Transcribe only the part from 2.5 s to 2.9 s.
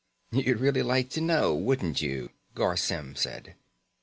Garr